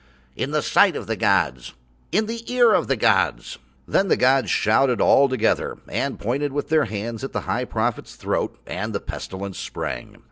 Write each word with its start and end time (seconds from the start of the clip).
"In 0.35 0.49
the 0.49 0.63
sight 0.63 0.95
of 0.95 1.05
the 1.05 1.15
gods. 1.15 1.75
"In 2.11 2.25
the 2.25 2.43
ear 2.51 2.73
of 2.73 2.87
the 2.87 2.95
gods." 2.95 3.59
Then 3.87 4.07
the 4.07 4.17
gods 4.17 4.49
shouted 4.49 4.99
all 4.99 5.29
together 5.29 5.77
and 5.87 6.19
pointed 6.19 6.51
with 6.53 6.69
Their 6.69 6.85
hands 6.85 7.23
at 7.23 7.33
the 7.33 7.41
High 7.41 7.65
Prophet's 7.65 8.15
throat, 8.15 8.59
and 8.65 8.93
the 8.93 8.99
Pestilence 8.99 9.59
sprang. 9.59 10.17